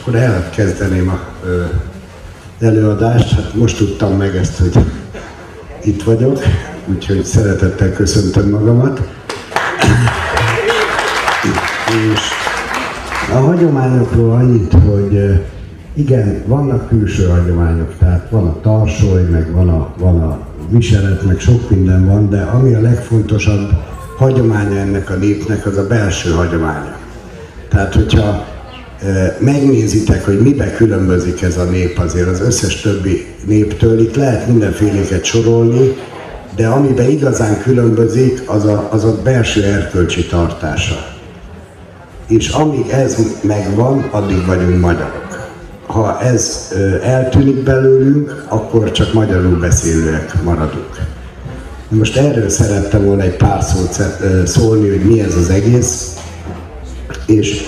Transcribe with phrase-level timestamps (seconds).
[0.00, 1.64] akkor elkezdeném a ö,
[2.60, 3.34] előadást.
[3.34, 4.84] Hát most tudtam meg ezt, hogy
[5.82, 6.42] itt vagyok,
[6.86, 9.00] úgyhogy szeretettel köszöntöm magamat.
[12.12, 12.20] És
[13.32, 15.40] a hagyományokról annyit, hogy
[15.94, 20.38] igen, vannak külső hagyományok, tehát van a tarsoly, meg van a, van a
[20.68, 23.70] viselet, meg sok minden van, de ami a legfontosabb
[24.16, 26.96] hagyománya ennek a népnek, az a belső hagyománya.
[27.68, 28.58] Tehát, hogyha
[29.38, 35.24] megnézitek, hogy mibe különbözik ez a nép azért az összes többi néptől, itt lehet mindenféléket
[35.24, 35.96] sorolni,
[36.56, 41.06] de amiben igazán különbözik, az a, az a belső erkölcsi tartása.
[42.28, 45.30] És amíg ez megvan, addig vagyunk magyarok
[45.92, 50.98] ha ez eltűnik belőlünk, akkor csak magyarul beszélőek maradunk.
[51.88, 54.02] Most erről szerettem volna egy pár szót
[54.46, 56.16] szólni, hogy mi ez az egész,
[57.26, 57.66] és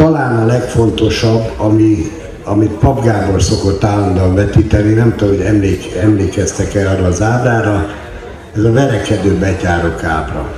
[0.00, 2.10] talán a legfontosabb, ami,
[2.44, 7.86] amit Pap Gábor szokott állandóan vetíteni, nem tudom, hogy emlék, emlékeztek-e arra az ábrára,
[8.56, 10.52] ez a verekedő betyárok ábra.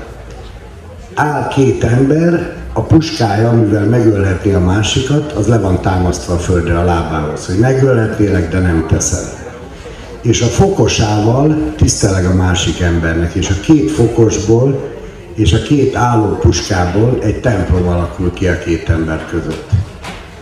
[1.14, 6.78] Áll két ember, a puskája, amivel megölhetné a másikat, az le van támasztva a földre
[6.78, 9.24] a lábához, hogy megölhetnélek, de nem teszed.
[10.20, 14.91] És a fokosával tiszteleg a másik embernek, és a két fokosból
[15.34, 19.70] és a két álló puskából egy templom alakul ki a két ember között.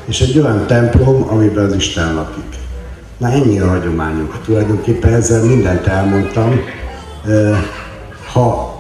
[0.04, 2.58] És egy olyan templom, amiben az Isten lakik.
[3.16, 4.40] Na ennyi a hagyományunk.
[4.44, 6.60] Tulajdonképpen ezzel mindent elmondtam.
[8.32, 8.78] Ha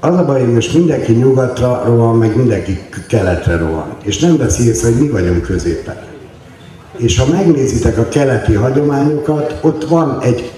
[0.00, 3.96] az a baj, hogy most mindenki nyugatra rohan, meg mindenki keletre rohan.
[4.02, 5.96] És nem veszi észre, hogy mi vagyunk középen.
[6.96, 10.52] És ha megnézitek a keleti hagyományokat, ott van egy,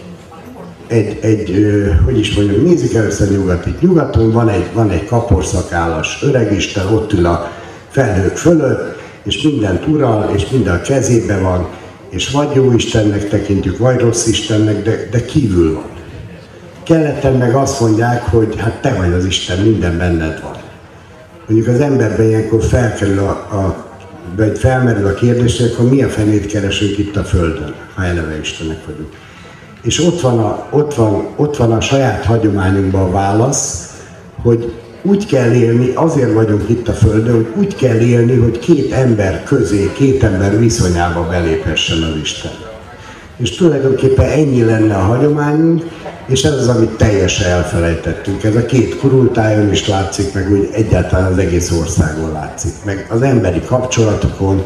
[0.90, 1.66] egy, egy
[2.04, 3.80] hogy is mondjam, nézzük először nyugatit.
[3.80, 7.50] Nyugaton van egy, van egy kaporszakállas öregisten, ott ül a
[7.88, 11.68] felhők fölött, és mindent ural, és minden kezébe van,
[12.08, 15.88] és vagy jó Istennek tekintjük, vagy rossz Istennek, de, de kívül van.
[16.82, 20.56] Keleten meg azt mondják, hogy hát te vagy az Isten, minden benned van.
[21.46, 23.88] Mondjuk az emberben ilyenkor felkerül a, a
[24.36, 28.38] vagy felmerül a kérdés, hogy akkor mi a fenét keresünk itt a Földön, ha eleve
[28.40, 29.12] Istenek vagyunk.
[29.82, 33.94] És ott van, a, ott, van, ott van a saját hagyományunkban a válasz,
[34.42, 38.92] hogy úgy kell élni, azért vagyunk itt a Földön, hogy úgy kell élni, hogy két
[38.92, 42.52] ember közé, két ember viszonyába beléphessen az Isten.
[43.36, 45.84] És tulajdonképpen ennyi lenne a hagyományunk,
[46.26, 48.44] és ez az, amit teljesen elfelejtettünk.
[48.44, 52.72] Ez a két kurultájon is látszik, meg úgy egyáltalán az egész országon látszik.
[52.84, 54.64] Meg az emberi kapcsolatokon,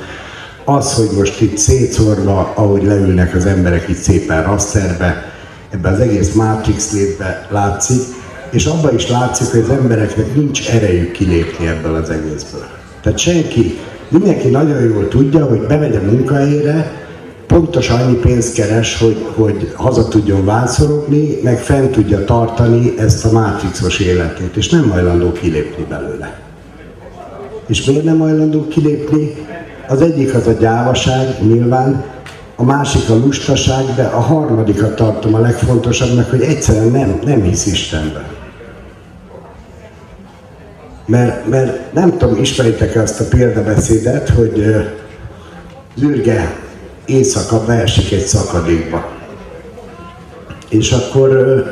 [0.64, 5.32] az, hogy most itt szétszórva, ahogy leülnek az emberek itt szépen raszerbe,
[5.70, 8.02] ebbe az egész Matrix létbe látszik,
[8.50, 12.66] és abban is látszik, hogy az embereknek nincs erejük kilépni ebből az egészből.
[13.00, 16.92] Tehát senki, mindenki nagyon jól tudja, hogy bemegy a munkahelyére,
[17.46, 23.32] pontosan annyi pénzt keres, hogy, hogy haza tudjon vánszorogni, meg fent tudja tartani ezt a
[23.32, 26.38] mátrixos életét, és nem hajlandó kilépni belőle.
[27.66, 29.34] És miért nem hajlandó kilépni?
[29.88, 32.04] Az egyik az a gyávaság, nyilván,
[32.56, 37.66] a másik a lustaság, de a harmadikat tartom a legfontosabbnak, hogy egyszerűen nem, nem hisz
[37.66, 38.24] Istenben.
[41.06, 44.74] Mert, mert nem tudom, ismeritek ezt a példabeszédet, hogy
[45.96, 46.56] Zürge
[47.04, 49.12] éjszaka beesik egy szakadékba.
[50.68, 51.62] És akkor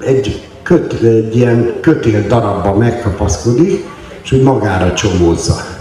[0.00, 3.84] egy, köt, egy ilyen kötél darabba megkapaszkodik,
[4.22, 5.75] és úgy magára csomózza.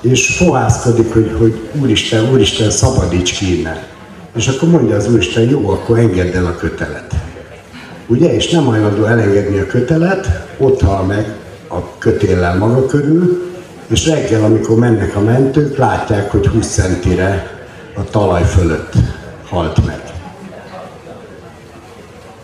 [0.00, 3.78] És fohászkodik, hogy, hogy Úristen, Úristen, szabadíts ki innen.
[4.36, 7.14] És akkor mondja az Úristen, jó, akkor engedd el a kötelet.
[8.06, 8.34] Ugye?
[8.34, 11.34] És nem hajlandó elengedni a kötelet, ott hal meg
[11.68, 13.50] a kötéllel maga körül,
[13.86, 17.58] és reggel, amikor mennek a mentők, látják, hogy 20 centire
[17.96, 18.92] a talaj fölött
[19.48, 20.02] halt meg.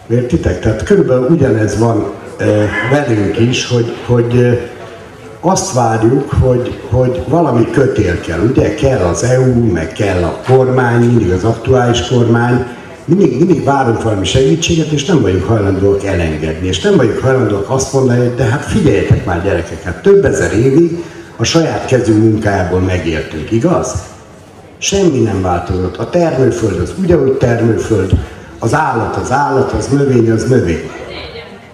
[0.09, 0.61] Értitek?
[0.61, 2.45] Tehát körülbelül ugyanez van e,
[2.91, 4.76] velünk is, hogy, hogy e,
[5.41, 8.41] azt várjuk, hogy, hogy valami kötél kell.
[8.41, 12.65] Ugye kell az EU, meg kell a kormány, mindig az aktuális kormány,
[13.04, 16.66] mindig, mindig várunk valami segítséget, és nem vagyunk hajlandóak elengedni.
[16.66, 20.53] És nem vagyunk hajlandóak azt mondani, hogy de hát figyeljetek már gyerekek, hát több ezer
[20.53, 21.04] évig
[21.36, 23.94] a saját kezű munkájából megéltünk, igaz?
[24.78, 25.97] Semmi nem változott.
[25.97, 28.10] A termőföld az ugyanúgy termőföld,
[28.59, 30.91] az állat az állat, az növény az növény.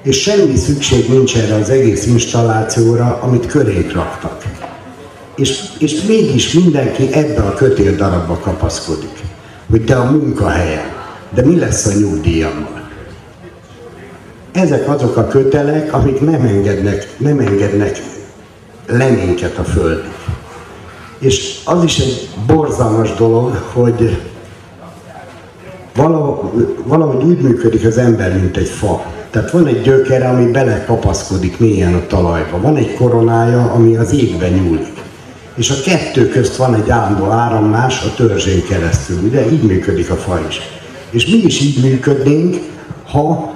[0.03, 4.43] És semmi szükség nincs erre az egész installációra, amit körénk raktak.
[5.37, 9.21] És, és mégis mindenki ebbe a kötél darabba kapaszkodik.
[9.71, 10.85] Hogy te a munkahelyen,
[11.35, 12.91] de mi lesz a nyugdíjammal?
[14.53, 18.03] Ezek azok a kötelek, amik nem engednek, nem engednek
[18.87, 20.25] le minket a földnek.
[21.19, 24.19] És az is egy borzalmas dolog, hogy
[25.95, 29.22] valahogy, valahogy úgy működik az ember, mint egy fa.
[29.33, 32.61] Tehát van egy gyökere, ami belekapaszkodik mélyen a talajba.
[32.61, 35.03] Van egy koronája, ami az égbe nyúlik.
[35.55, 39.19] És a kettő közt van egy állandó áramlás a törzsén keresztül.
[39.23, 40.61] Ugye így működik a fa is.
[41.11, 42.57] És mi is így működnénk,
[43.11, 43.53] ha,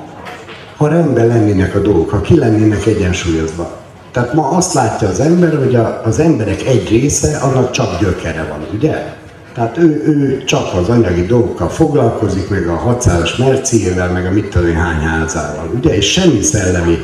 [0.77, 3.77] ha rendben lennének a dolgok, ha ki lennének egyensúlyozva.
[4.13, 8.47] Tehát ma azt látja az ember, hogy a, az emberek egy része, annak csak gyökere
[8.51, 9.15] van, ugye?
[9.57, 14.49] Tehát ő, ő csak az anyagi dolgokkal foglalkozik, meg a 600-as merciével, meg a mit
[14.49, 15.97] tudom hány házával, ugye?
[15.97, 16.99] És semmi szellemi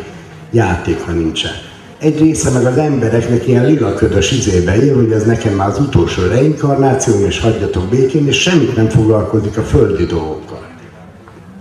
[0.51, 1.51] játéka nincsen.
[1.99, 5.79] Egy része meg az embereknek ilyen lila ködös izébe él, hogy ez nekem már az
[5.79, 10.67] utolsó reinkarnáció, és hagyjatok békén, és semmit nem foglalkozik a földi dolgokkal.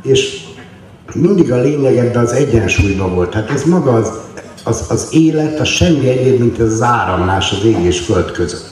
[0.04, 0.38] És
[1.14, 3.34] mindig a lényeg ebben az egyensúlyban volt.
[3.34, 4.12] Hát ez maga az,
[4.64, 8.71] az, az élet, az semmi egyéb, mint ez az áramlás az ég és föld között.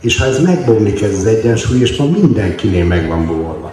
[0.00, 3.72] És ha ez megbomlik ez az egyensúly, és ma mindenkinél meg van bólva.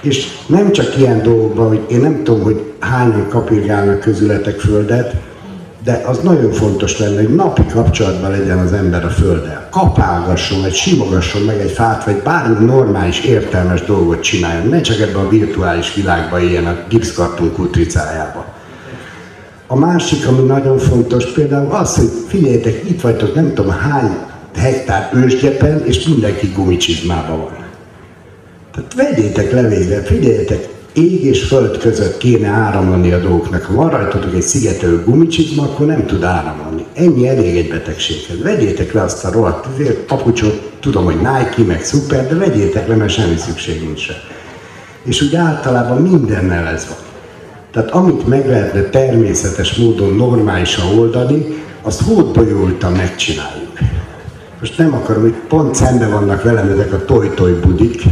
[0.00, 5.14] És nem csak ilyen dolgokban, hogy én nem tudom, hogy hányan kapirgálnak közületek földet,
[5.84, 9.68] de az nagyon fontos lenne, hogy napi kapcsolatban legyen az ember a földdel.
[9.70, 14.68] Kapálgasson, vagy simogasson meg egy fát, vagy bármi normális, értelmes dolgot csináljon.
[14.68, 18.44] Ne csak ebben a virtuális világban éljen a gipszkarton kutricájába.
[19.66, 24.16] A másik, ami nagyon fontos például az, hogy figyeljetek, itt vagytok nem tudom hány
[24.56, 27.64] hektár ősgyepen, és mindenki gumicsizmában van.
[28.74, 33.62] Tehát vegyétek le végre, figyeljetek, ég és föld között kéne áramlani a dolgoknak.
[33.62, 36.84] Ha van rajtatok egy szigetelő gumicsizma, akkor nem tud áramlani.
[36.94, 38.42] Ennyi elég egy betegséghez.
[38.42, 39.66] Vegyétek le azt a rohadt
[40.06, 44.06] papucsot, tudom, hogy Nike, meg szuper, de vegyétek le, mert semmi szükség nincs.
[45.02, 46.96] És úgy általában mindennel ez van.
[47.70, 51.44] Tehát amit meg lehetne természetes módon normálisan oldani,
[51.82, 53.63] azt hódbolyultan megcsináljuk.
[54.64, 58.02] Most nem akarom, hogy pont szembe vannak velem ezek a toj-toj budik,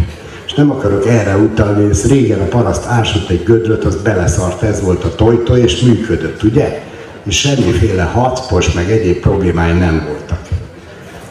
[0.47, 4.83] és nem akarok erre utalni, ez régen a paraszt ásott egy gödröt, az beleszart, ez
[4.83, 6.83] volt a tojtoj, és működött, ugye?
[7.23, 10.39] És semmiféle hatpos, meg egyéb problémái nem voltak.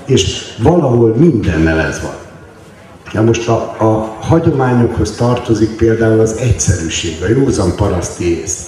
[0.05, 2.13] És valahol mindennel ez van.
[3.13, 8.65] Ja most a, a hagyományokhoz tartozik például az egyszerűség, a józan paraszti ész.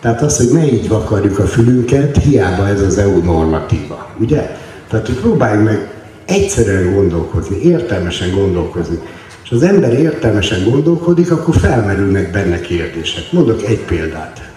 [0.00, 4.56] Tehát az, hogy ne így vakarjuk a fülünket, hiába ez az EU normatíva, ugye?
[4.88, 5.94] Tehát, hogy próbáljunk meg
[6.26, 8.98] egyszerűen gondolkozni, értelmesen gondolkozni.
[9.44, 13.32] És az ember értelmesen gondolkodik, akkor felmerülnek benne kérdések.
[13.32, 14.50] Mondok egy példát.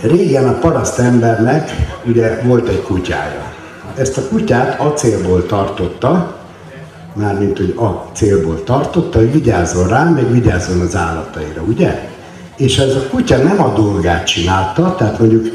[0.00, 1.70] Régen a paraszt embernek
[2.04, 3.54] ugye volt egy kutyája.
[3.96, 6.40] Ezt a kutyát acélból tartotta,
[7.12, 12.08] mármint hogy a célból tartotta, hogy vigyázzon rá, meg vigyázzon az állataira, ugye?
[12.56, 15.46] És ez a kutya nem a dolgát csinálta, tehát mondjuk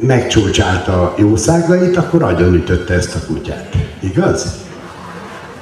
[0.00, 3.76] megcsúcsálta a jószágait, akkor agyon ütötte ezt a kutyát.
[4.00, 4.54] Igaz?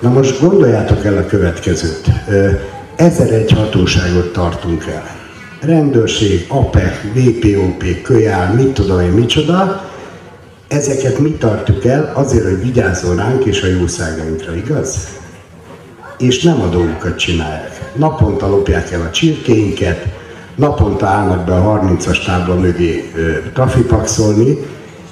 [0.00, 2.10] Na most gondoljátok el a következőt.
[2.96, 5.16] Ezer egy hatóságot tartunk el.
[5.60, 9.84] Rendőrség, APEC, VPOP, kölyál, mit tudom én, micsoda.
[10.68, 15.08] Ezeket mi tartjuk el azért, hogy vigyázzon ránk és a jószágainkra, igaz?
[16.18, 17.92] És nem a dolgokat csinálják.
[17.96, 20.06] Naponta lopják el a csirkéinket,
[20.58, 23.12] naponta állnak be a 30-as tábla mögé
[23.54, 24.58] trafipaxolni,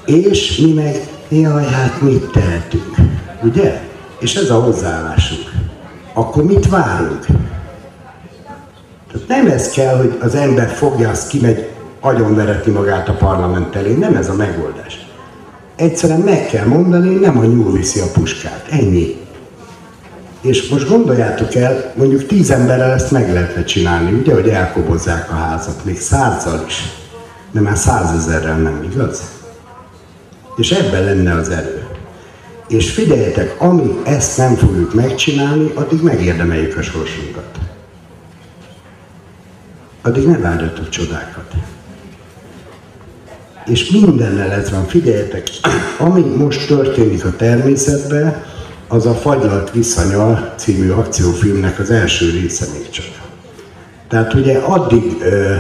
[0.04, 2.94] és mi meg, jaj, hát mit tehetünk,
[3.42, 3.80] ugye?
[4.18, 5.50] És ez a hozzáállásunk.
[6.12, 7.26] Akkor mit várunk?
[9.12, 11.68] Tehát nem ez kell, hogy az ember fogja, azt kimegy
[12.00, 15.06] agyonveretni magát a parlament elé, nem ez a megoldás.
[15.76, 18.66] Egyszerűen meg kell mondani, nem a nyúl viszi a puskát.
[18.70, 19.16] Ennyi.
[20.46, 25.34] És most gondoljátok el, mondjuk tíz emberrel ezt meg lehetne csinálni, ugye, hogy elkobozzák a
[25.34, 26.82] házat, még százal is.
[27.50, 29.22] De már százezerrel nem, igaz?
[30.56, 31.86] És ebben lenne az erő.
[32.68, 37.58] És figyeljetek, amíg ezt nem fogjuk megcsinálni, addig megérdemeljük a sorsunkat.
[40.02, 41.52] Addig ne várjatok csodákat.
[43.66, 45.48] És mindennel ez van, figyeljetek,
[45.98, 48.44] ami most történik a természetben,
[48.88, 53.05] az a Fagylalt Viszonyal című akciófilmnek az első része még csak.
[54.09, 55.55] Tehát ugye addig ö,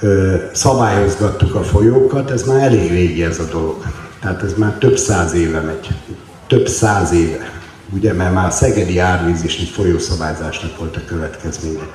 [0.00, 3.76] ö, szabályozgattuk a folyókat, ez már elég régi ez a dolog.
[4.20, 5.88] Tehát ez már több száz éve megy.
[6.46, 7.50] Több száz éve.
[7.94, 11.86] Ugye, mert már a Szegedi árvíz is egy folyószabályzásnak volt a következménye.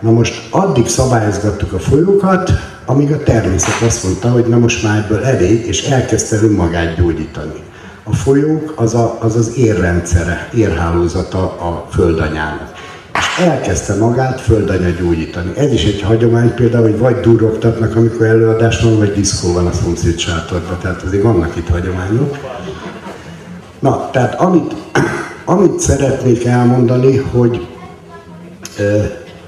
[0.00, 2.50] Na most addig szabályozgattuk a folyókat,
[2.86, 7.68] amíg a természet azt mondta, hogy na most már ebből elég, és elkezdte önmagát gyógyítani
[8.02, 12.72] a folyók az a, az, az érrendszere, érhálózata a földanyának.
[13.14, 15.52] És elkezdte magát földanya gyógyítani.
[15.56, 19.72] Ez is egy hagyomány például, hogy vagy durogtatnak, amikor előadás van, vagy diszkó van a
[19.72, 20.78] szomszéd sátorban.
[20.80, 22.36] Tehát azért vannak itt hagyományok.
[23.78, 24.74] Na, tehát amit,
[25.44, 27.66] amit szeretnék elmondani, hogy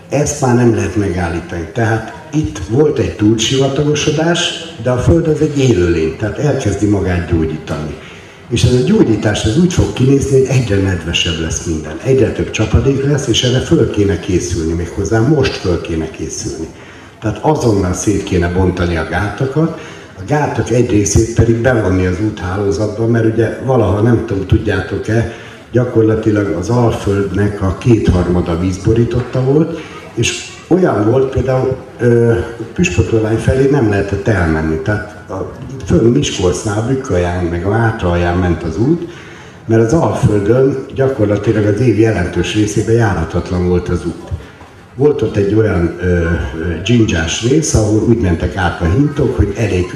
[0.08, 1.68] ezt már nem lehet megállítani.
[1.72, 7.96] Tehát itt volt egy túlsivatagosodás, de a Föld az egy élőlény, tehát elkezdi magát gyógyítani.
[8.52, 11.96] És ez a gyógyítás ez úgy fog kinézni, hogy egyre nedvesebb lesz minden.
[12.04, 16.66] Egyre több csapadék lesz, és erre föl kéne készülni, méghozzá most föl kéne készülni.
[17.20, 19.80] Tehát azonnal szét kéne bontani a gátakat,
[20.18, 25.32] a gátak egy részét pedig bevonni az úthálózatba, mert ugye valaha, nem tudom, tudjátok-e,
[25.70, 29.80] gyakorlatilag az Alföldnek a kétharmada vízborította volt,
[30.14, 31.76] és olyan volt például
[32.74, 34.76] Püspökölvány felé nem lehetett elmenni.
[34.76, 35.52] Tehát a,
[35.86, 39.08] föl Miskolcnál, Bükkalján, meg a Mátralján ment az út,
[39.66, 44.30] mert az Alföldön gyakorlatilag az év jelentős részében járhatatlan volt az út.
[44.94, 46.26] Volt ott egy olyan ö,
[46.82, 49.86] dzsindzsás rész, ahol úgy mentek át a hintok, hogy elég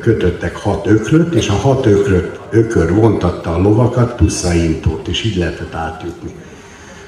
[0.00, 5.24] kötöttek hat ökröt, és a hat ökröt, ökör vontatta a lovakat plusz a hintót, és
[5.24, 6.30] így lehetett átjutni.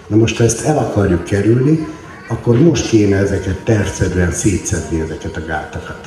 [0.06, 1.86] Na most, ha ezt el akarjuk kerülni,
[2.28, 6.06] akkor most kéne ezeket tervszerűen szétszedni ezeket a gátakat.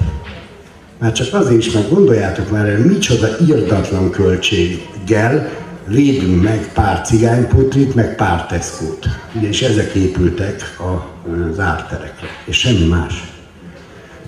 [0.99, 5.49] Már csak azért is, meg gondoljátok már, micsoda irdatlan költséggel
[5.87, 9.05] védünk meg pár cigányputrit, meg pár teszkót.
[9.35, 13.35] Ugye, és ezek épültek az árterekre, és semmi más.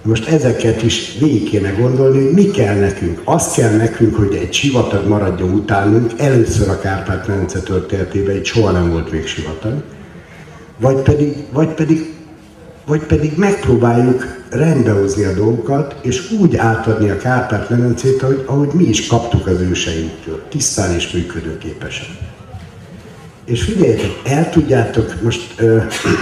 [0.01, 3.21] Most ezeket is végig kéne gondolni, hogy mi kell nekünk.
[3.23, 8.89] Azt kell nekünk, hogy egy sivatag maradjon utánunk, először a Kárpát-medence történetében egy soha nem
[8.91, 9.83] volt még sivatag,
[10.79, 12.13] vagy pedig, vagy pedig,
[12.85, 19.07] vagy pedig megpróbáljuk rendbehozni a dolgokat, és úgy átadni a Kárpát-medencét, ahogy, ahogy mi is
[19.07, 22.07] kaptuk az őseinktől, tisztán és működőképesen.
[23.45, 25.77] És figyeljetek, el tudjátok, most ö,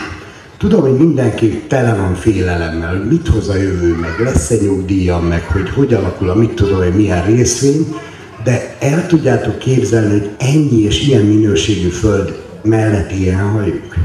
[0.57, 5.25] tudom, hogy mindenki tele van félelemmel, hogy mit hoz a jövő, meg lesz egy nyugdíjam,
[5.25, 7.95] meg hogy hogy alakul a mit tudom, hogy milyen részvény,
[8.43, 13.95] de el tudjátok képzelni, hogy ennyi és ilyen minőségű föld mellett ilyen hajuk?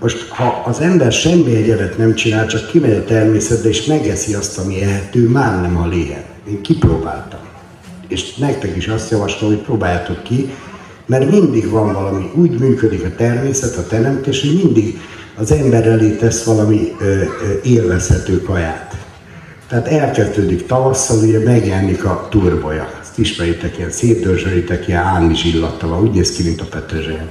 [0.00, 4.58] Most, ha az ember semmi egyebet nem csinál, csak kimegy a természetbe és megeszi azt,
[4.58, 6.24] ami ehető, már nem a léhen.
[6.48, 7.40] Én kipróbáltam.
[8.08, 10.50] És nektek is azt javaslom, hogy próbáljátok ki,
[11.06, 15.00] mert mindig van valami, úgy működik a természet, a teremtés, hogy mindig
[15.36, 17.24] az ember elé tesz valami ö, ö,
[17.62, 18.96] élvezhető kaját.
[19.68, 22.88] Tehát elkezdődik tavasszal, ugye megjelenik a turboja.
[23.00, 27.28] Ezt ismeritek, ilyen szétdörzsölitek, ilyen álmis illata van, úgy néz ki, mint a petrezselyem.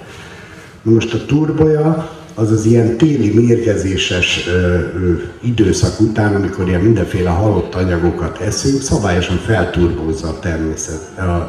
[0.82, 7.30] Most a turboja az az ilyen téli mérgezéses ö, ö, időszak után, amikor ilyen mindenféle
[7.30, 11.02] halott anyagokat eszünk, szabályosan felturbózza a természet,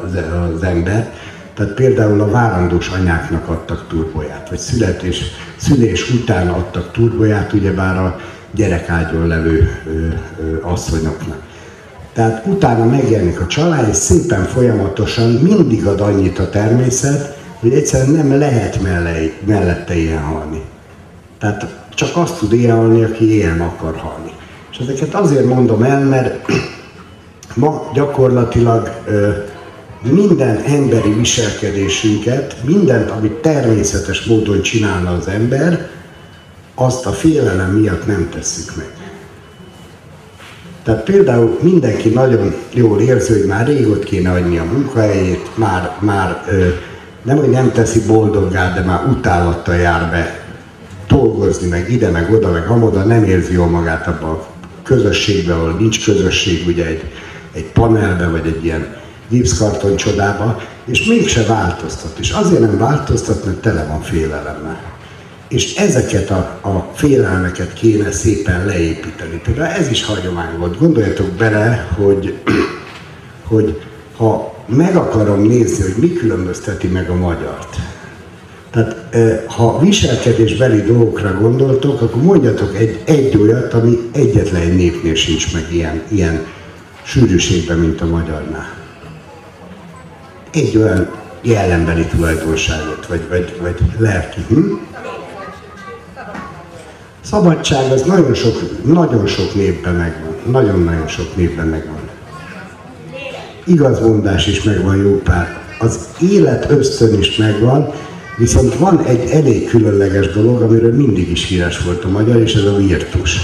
[0.05, 0.11] az,
[0.55, 1.13] az ember.
[1.53, 5.21] Tehát például a várandós anyáknak adtak turbóját, vagy születés,
[5.55, 8.19] szülés után adtak turbóját, ugyebár a
[8.51, 9.91] gyerekágyon levő ö,
[10.41, 11.41] ö, asszonyoknak.
[12.13, 18.09] Tehát utána megjelenik a család, és szépen folyamatosan mindig ad annyit a természet, hogy egyszerűen
[18.09, 18.79] nem lehet
[19.45, 20.61] mellette ilyen halni.
[21.39, 24.31] Tehát csak azt tud élni, aki ilyen akar halni.
[24.71, 26.45] És ezeket azért mondom el, mert
[27.55, 28.91] ma gyakorlatilag
[30.01, 35.89] minden emberi viselkedésünket, mindent, amit természetes módon csinálna az ember,
[36.75, 38.91] azt a félelem miatt nem tesszük meg.
[40.83, 46.43] Tehát például mindenki nagyon jól érzi, hogy már régott kéne adni a munkahelyét, már, már
[47.21, 50.46] nem, hogy nem teszi boldoggá, de már utálattal jár be
[51.17, 54.47] dolgozni, meg ide, meg oda, meg amoda, nem érzi jól magát abban a
[54.83, 57.03] közösségben, ahol nincs közösség, ugye egy,
[57.53, 58.95] egy panelbe, vagy egy ilyen
[59.29, 62.17] gipszkarton csodába, és mégse változtat.
[62.19, 64.79] És azért nem változtat, mert tele van félelemmel.
[65.47, 69.41] És ezeket a, a félelmeket kéne szépen leépíteni.
[69.43, 70.77] Például ez is hagyomány volt.
[70.77, 72.37] Gondoljatok bele, hogy,
[73.43, 73.81] hogy
[74.17, 77.75] ha meg akarom nézni, hogy mi különbözteti meg a magyart,
[78.77, 85.53] tehát ha viselkedésbeli dolgokra gondoltok, akkor mondjatok egy, egy olyat, ami egyetlen egy népnél sincs
[85.53, 86.45] meg ilyen, ilyen
[87.03, 88.75] sűrűségben, mint a magyarnál.
[90.51, 91.09] Egy olyan
[91.41, 94.39] jellembeli tulajdonságot, vagy, vagy, vagy lelki.
[94.47, 94.73] Hm?
[97.21, 100.35] Szabadság az nagyon sok, nagyon sok népben megvan.
[100.51, 102.09] Nagyon-nagyon sok népben megvan.
[103.65, 105.61] Igazmondás is megvan jó pár.
[105.79, 107.93] Az élet ösztön is megvan,
[108.37, 112.63] Viszont van egy elég különleges dolog, amiről mindig is híres volt a magyar, és ez
[112.63, 113.39] a virtus.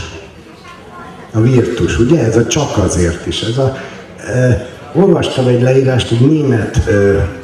[1.31, 2.23] A virtus, ugye?
[2.23, 3.41] Ez a csak azért is.
[3.41, 3.77] Ez a,
[4.17, 6.91] e, olvastam egy leírást, hogy német e,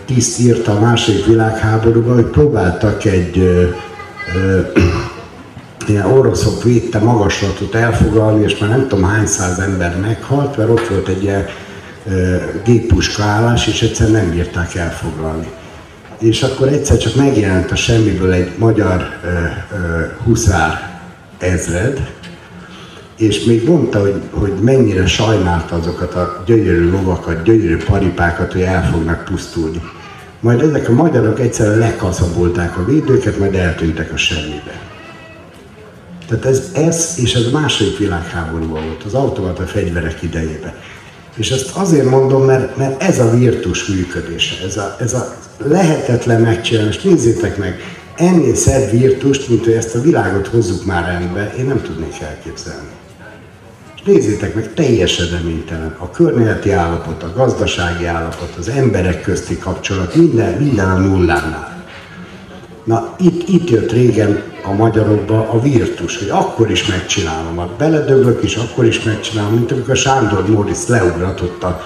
[0.06, 3.50] tiszt írta a második világháborúban, hogy próbáltak egy e,
[4.40, 4.72] e,
[5.88, 10.88] ilyen oroszok védte magaslatot elfoglalni, és már nem tudom hány száz ember meghalt, mert ott
[10.88, 11.46] volt egy ilyen
[12.64, 15.48] géppuskaállás, és egyszer nem bírták elfoglalni.
[16.20, 21.00] És akkor egyszer csak megjelent a semmiből egy magyar ö, ö, huszár
[21.38, 22.10] ezred,
[23.18, 28.90] és még mondta, hogy, hogy mennyire sajnálta azokat a gyönyörű lovakat, gyönyörű paripákat, hogy el
[28.92, 29.82] fognak pusztulni.
[30.40, 34.82] Majd ezek a magyarok egyszerűen lekaszabolták a védőket, majd eltűntek a semmibe.
[36.28, 40.74] Tehát ez, ez és ez a második világháborúban volt, az automata fegyverek idejében.
[41.36, 46.42] És ezt azért mondom, mert, mert ez a virtus működése, ez a, ez a lehetetlen
[46.42, 46.96] megcsinálni.
[47.04, 47.80] Nézzétek meg,
[48.16, 52.90] ennél szebb virtust, mint hogy ezt a világot hozzuk már rendbe, én nem tudnék elképzelni.
[53.96, 55.96] És nézzétek meg, teljesen reménytelen.
[55.98, 61.79] A környezeti állapot, a gazdasági állapot, az emberek közti kapcsolat, minden, minden a nullánál.
[62.84, 68.44] Na, itt, itt jött régen a magyarokba a virtus, hogy akkor is megcsinálom, a beledöglök
[68.44, 71.82] is, akkor is megcsinálom, mint amikor Sándor Móricz leugratott a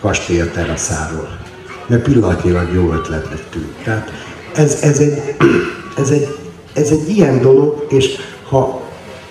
[0.00, 1.38] kastély teraszáról.
[1.86, 3.72] Mert pillanatnyilag jó ötletnek tűnt.
[3.84, 4.10] Tehát
[4.54, 5.22] ez, ez, egy,
[6.02, 6.36] ez, egy,
[6.72, 8.16] ez egy ilyen dolog, és
[8.48, 8.80] ha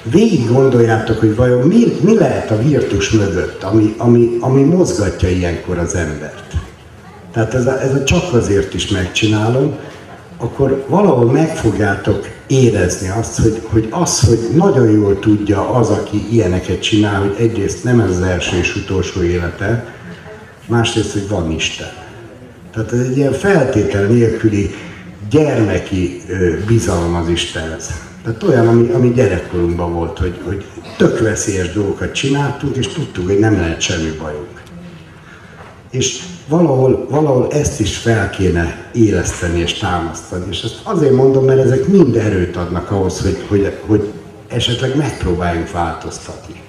[0.04, 5.78] végig gondoljátok, hogy vajon mi, mi lehet a virtus mögött, ami, ami, ami mozgatja ilyenkor
[5.78, 6.44] az embert.
[7.32, 9.78] Tehát ez a, ez a csak azért is megcsinálom,
[10.38, 16.28] akkor valahol meg fogjátok érezni azt, hogy, hogy az, hogy nagyon jól tudja az, aki
[16.32, 19.94] ilyeneket csinál, hogy egyrészt nem ez az első és utolsó élete,
[20.68, 21.92] másrészt, hogy van Isten.
[22.74, 24.76] Tehát ez egy ilyen feltétel nélküli
[25.30, 26.22] gyermeki
[26.68, 27.92] bizalom az Istenhez.
[28.24, 30.66] Tehát olyan, ami, ami gyerekkorunkban volt, hogy, hogy
[30.98, 34.62] tök veszélyes dolgokat csináltunk, és tudtuk, hogy nem lehet semmi bajunk.
[35.90, 40.46] És valahol, valahol ezt is fel kéne éleszteni és támasztani.
[40.50, 44.12] És ezt azért mondom, mert ezek mind erőt adnak ahhoz, hogy, hogy, hogy
[44.48, 46.62] esetleg megpróbáljunk változtatni.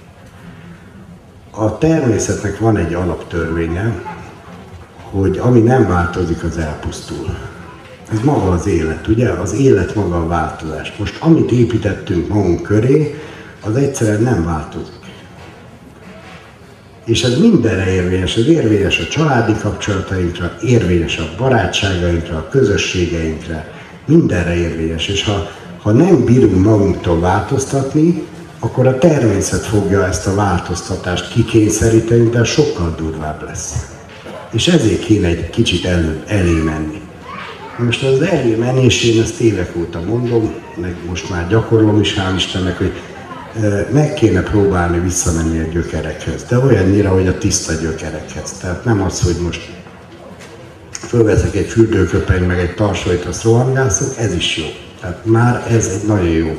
[1.50, 4.02] A természetnek van egy alaptörvénye,
[5.10, 7.36] hogy ami nem változik, az elpusztul.
[8.12, 9.28] Ez maga az élet, ugye?
[9.30, 10.96] Az élet maga a változás.
[10.98, 13.20] Most amit építettünk magunk köré,
[13.64, 15.07] az egyszerűen nem változik.
[17.08, 23.72] És ez mindenre érvényes, ez érvényes a családi kapcsolatainkra, érvényes a barátságainkra, a közösségeinkre,
[24.06, 25.08] mindenre érvényes.
[25.08, 25.50] És ha,
[25.82, 28.22] ha nem bírunk magunktól változtatni,
[28.58, 33.86] akkor a természet fogja ezt a változtatást kikényszeríteni, de sokkal durvább lesz.
[34.50, 37.00] És ezért kéne egy kicsit elő, elé menni.
[37.78, 42.36] Most az elé menés, én ezt évek óta mondom, meg most már gyakorlom is, hál'
[42.36, 42.92] Istennek, hogy
[43.92, 48.52] meg kéne próbálni visszamenni a gyökerekhez, de olyannyira, hogy a tiszta gyökerekhez.
[48.52, 49.70] Tehát nem az, hogy most
[50.90, 54.64] fölveszek egy fürdőköpeny, meg egy tarsolyt, azt rohangászok, ez is jó.
[55.00, 56.58] Tehát már ez egy nagyon jó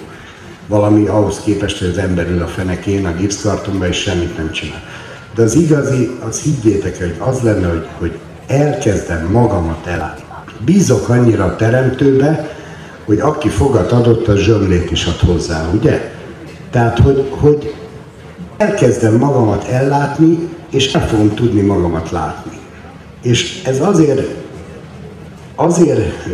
[0.67, 4.83] valami ahhoz képest, hogy az ember ül a fenekén, a gipszkartonba, és semmit nem csinál.
[5.35, 10.23] De az igazi, az higgyétek, hogy az lenne, hogy, hogy elkezdem magamat elátni.
[10.65, 12.57] Bízok annyira a teremtőbe,
[13.05, 16.18] hogy aki fogat adott, az zsömlét is ad hozzá, ugye?
[16.71, 17.75] Tehát, hogy, hogy
[18.57, 22.57] elkezdem magamat ellátni, és el fogom tudni magamat látni.
[23.21, 24.21] És ez azért,
[25.55, 26.29] azért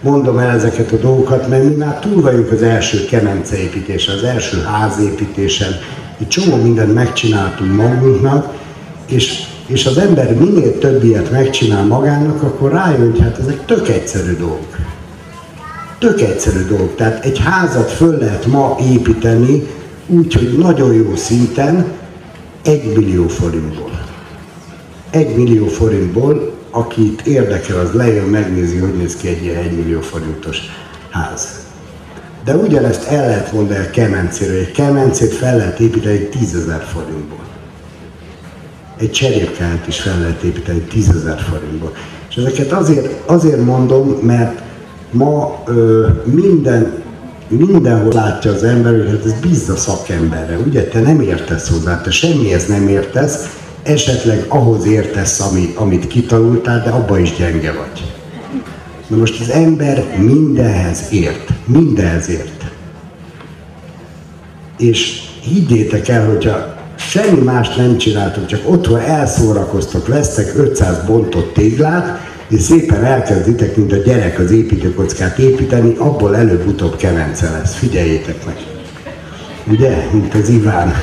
[0.00, 4.62] mondom el ezeket a dolgokat, mert mi már túl vagyunk az első kemenceépítésen, az első
[4.62, 5.72] házépítésen,
[6.18, 8.54] egy csomó mindent megcsináltunk magunknak,
[9.06, 13.88] és, és az ember minél több ilyet megcsinál magának, akkor rájön, hogy hát ezek tök
[13.88, 14.76] egyszerű dolgok.
[16.00, 16.94] Tök egyszerű dolog.
[16.94, 19.66] Tehát egy házat föl lehet ma építeni
[20.06, 21.92] úgy, hogy nagyon jó szinten
[22.64, 24.00] egy millió forintból.
[25.10, 30.00] Egy millió forintból, akit érdekel, az lejön, megnézi, hogy néz ki egy ilyen egy millió
[30.00, 30.58] forintos
[31.10, 31.66] ház.
[32.44, 34.58] De ugyanezt el lehet mondani a kemencéről.
[34.58, 37.44] Egy kemencét fel lehet építeni egy tízezer forintból.
[38.98, 41.92] Egy cserépkáját is fel lehet építeni tízezer forintból.
[42.28, 44.68] És ezeket azért, azért mondom, mert
[45.10, 47.02] ma ö, minden,
[47.48, 50.84] mindenhol látja az ember, hogy hát ez bízza szakemberre, ugye?
[50.84, 56.90] Te nem értesz hozzá, te semmihez nem értesz, esetleg ahhoz értesz, ami, amit kitanultál, de
[56.90, 58.12] abba is gyenge vagy.
[59.06, 62.64] Na most az ember mindenhez ért, mindenhez ért.
[64.78, 72.29] És higgyétek el, hogyha semmi mást nem csináltok, csak otthon elszórakoztok, vesztek 500 bontott téglát,
[72.50, 77.74] és szépen elkezditek, mint a gyerek az építőkockát építeni, abból előbb-utóbb kemence lesz.
[77.74, 78.56] Figyeljétek meg.
[79.66, 80.94] Ugye, mint az Iván.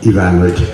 [0.00, 0.72] Iván, hogy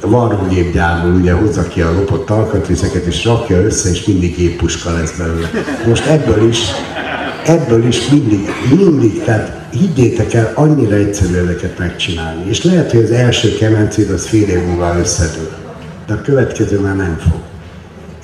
[0.00, 5.50] varrógépgyárból ugye hozza ki a lopott alkatrészeket, és rakja össze, és mindig géppuska lesz belőle.
[5.86, 6.58] Most ebből is,
[7.46, 12.48] ebből is mindig, mindig, tehát higgyétek el, annyira egyszerű ezeket megcsinálni.
[12.48, 15.50] És lehet, hogy az első kemencéd az fél év múlva összedől,
[16.06, 17.53] de a következő már nem fog.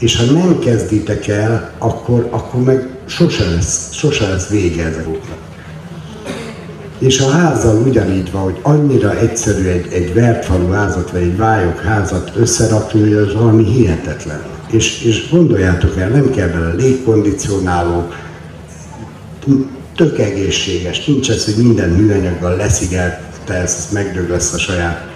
[0.00, 5.38] És ha nem kezditek el, akkor, akkor meg sose lesz, sose lesz vége útnak.
[6.98, 11.80] És a házzal ugyanígy van, hogy annyira egyszerű egy, egy vertfalú házat, vagy egy vályok
[11.80, 14.42] házat összerakni, hogy az valami hihetetlen.
[14.70, 18.08] És, és gondoljátok el, nem kell bele légkondicionáló,
[19.96, 25.08] tök egészséges, nincs ez, hogy minden műanyaggal leszigelte, ezt megdög lesz a saját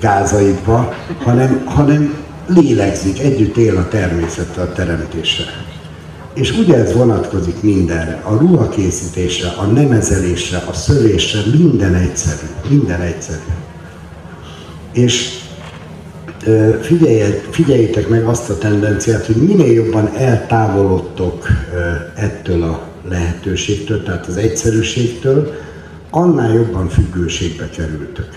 [0.00, 5.46] gázaidba, hanem, hanem lélegzik, együtt él a természettel, a teremtéssel.
[6.34, 13.52] És ugye ez vonatkozik mindenre, a ruhakészítésre, a nemezelésre, a szövésre, minden egyszerű, minden egyszerű.
[14.92, 15.42] És
[17.50, 21.46] figyeljétek meg azt a tendenciát, hogy minél jobban eltávolodtok
[22.14, 25.52] ettől a lehetőségtől, tehát az egyszerűségtől,
[26.10, 28.28] annál jobban függőségbe kerültök.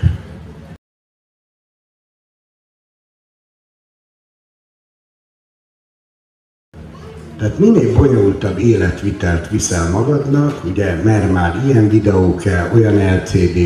[7.38, 13.56] Tehát minél bonyolultabb életvitelt viszel magadnak, ugye, mert már ilyen videó kell, olyan LCD,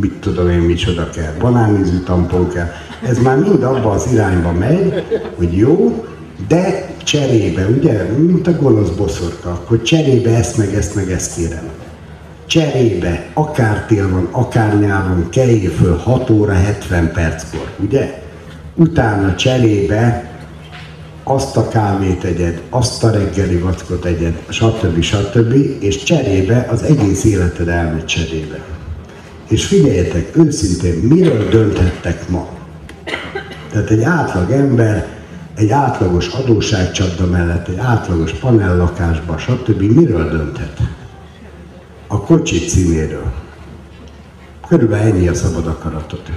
[0.00, 2.68] mit tudom én, micsoda kell, banánízű tampon kell,
[3.08, 5.02] ez már mind abba az irányba megy,
[5.36, 6.04] hogy jó,
[6.48, 11.68] de cserébe, ugye, mint a gonosz boszorka, hogy cserébe ezt meg ezt meg ezt kérem.
[12.46, 18.22] Cserébe, akár tél van, akár nyáron, kelljél föl 6 óra 70 perckor, ugye?
[18.74, 20.27] Utána cserébe
[21.30, 25.00] azt a kávét egyed, azt a reggeli vackot egyed, stb.
[25.00, 25.52] stb.
[25.80, 28.60] és cserébe az egész életed elmegy cserébe.
[29.48, 32.48] És figyeljetek, őszintén, miről dönthettek ma?
[33.70, 35.06] Tehát egy átlag ember
[35.54, 39.80] egy átlagos adóságcsapda mellett, egy átlagos panellakásba, stb.
[39.80, 40.78] miről dönthet?
[42.06, 43.32] A kocsi címéről.
[44.68, 46.30] Körülbelül ennyi a szabad akaratot.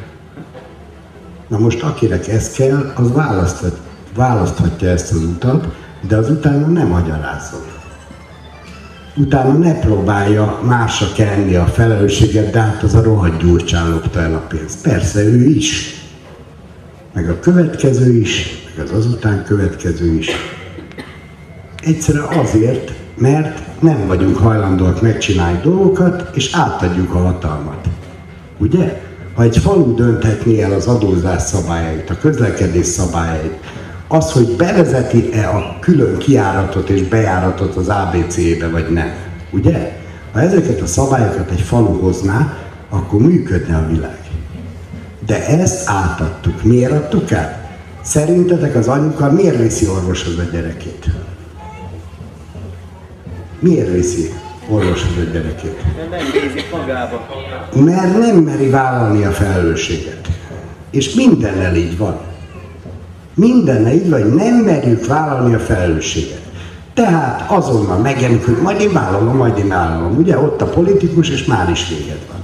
[1.47, 3.79] Na most akinek ez kell, az választhat,
[4.15, 5.67] választhatja ezt az utat,
[6.07, 7.61] de az utána nem magyarázom.
[9.15, 14.33] Utána ne próbálja másra kenni a felelősséget, de hát az a rohadt gyurcsán lopta el
[14.33, 14.81] a pénzt.
[14.81, 16.01] Persze ő is,
[17.13, 20.29] meg a következő is, meg az azután következő is.
[21.83, 27.87] Egyszerűen azért, mert nem vagyunk hajlandóak megcsinálni dolgokat, és átadjuk a hatalmat.
[28.57, 29.01] Ugye?
[29.33, 33.59] Ha egy falu dönthetné el az adózás szabályait, a közlekedés szabályait,
[34.11, 39.11] az, hogy bevezeti-e a külön kiáratot és bejáratot az ABC-be, vagy nem.
[39.51, 39.99] Ugye?
[40.31, 42.57] Ha ezeket a szabályokat egy falu hozná,
[42.89, 44.19] akkor működne a világ.
[45.25, 46.63] De ezt átadtuk.
[46.63, 47.69] Miért adtuk el?
[48.01, 51.05] Szerintetek az anyuka miért viszi orvoshoz a gyerekét?
[53.59, 54.33] Miért viszi
[54.69, 55.81] orvoshoz a gyerekét?
[57.73, 60.27] Mert nem meri vállalni a felelősséget.
[60.89, 62.29] És mindennel így van.
[63.33, 66.41] Mindennel így van, hogy nem merjük vállalni a felelősséget.
[66.93, 68.01] Tehát azonnal
[68.45, 70.17] hogy majd én vállalom, majd én vállalom.
[70.17, 72.41] Ugye ott a politikus, és már is véged van.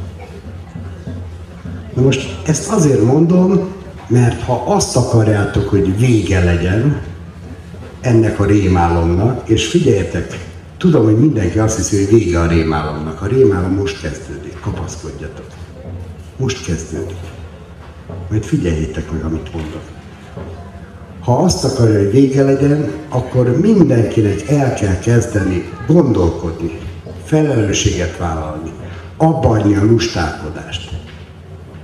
[1.94, 3.68] Na most ezt azért mondom,
[4.08, 7.02] mert ha azt akarjátok, hogy vége legyen
[8.02, 10.46] ennek a rémálomnak, és figyeljetek,
[10.78, 13.22] tudom, hogy mindenki azt hiszi, hogy vége a rémálomnak.
[13.22, 15.46] A rémálom most kezdődik, kapaszkodjatok.
[16.38, 17.18] Most kezdődik.
[18.30, 19.97] Majd figyeljétek meg, amit mondok.
[21.28, 26.80] Ha azt akarja, hogy vége legyen, akkor mindenkinek el kell kezdeni gondolkodni,
[27.24, 28.72] felelősséget vállalni,
[29.18, 30.90] abba adni a lustálkodást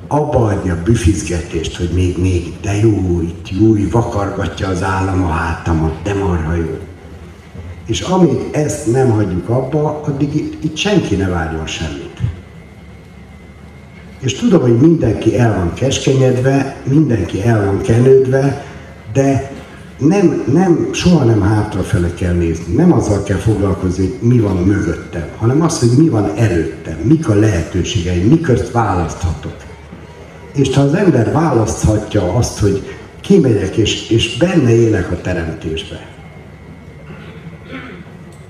[0.07, 5.27] abba adja a büfizgetést, hogy még, még, de jó, itt jó, vakargatja az állam a
[5.27, 6.77] hátamat, de marha jó.
[7.85, 12.19] És amíg ezt nem hagyjuk abba, addig itt, itt senki ne várjon semmit.
[14.19, 18.65] És tudom, hogy mindenki el van keskenyedve, mindenki el van kenődve,
[19.13, 19.51] de
[19.97, 22.73] nem, nem, soha nem hátrafele kell nézni.
[22.73, 27.35] Nem azzal kell foglalkozni, mi van mögöttem, hanem az, hogy mi van előttem, mik a
[27.35, 29.55] lehetőségeim, miközt választhatok.
[30.53, 32.83] És ha az ember választhatja azt, hogy
[33.21, 36.07] kimegyek és, és benne élek a teremtésbe,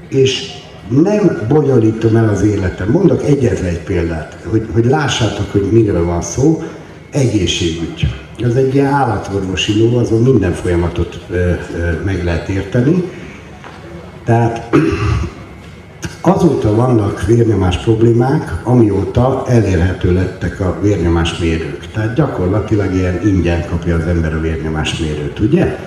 [0.07, 0.51] és
[0.89, 2.89] nem bonyolítom el az életem.
[2.89, 6.63] Mondok egyetlen egy példát, hogy, hogy lássátok, hogy miről van szó.
[7.09, 8.22] Egészségügy.
[8.43, 11.53] Az egy ilyen állatorvosi ló, azon minden folyamatot ö, ö,
[12.05, 13.11] meg lehet érteni.
[14.23, 14.69] Tehát
[16.25, 21.87] Azóta vannak vérnyomás problémák, amióta elérhető lettek a vérnyomás mérők.
[21.93, 25.77] Tehát gyakorlatilag ilyen ingyen kapja az ember a vérnyomás mérőt, ugye?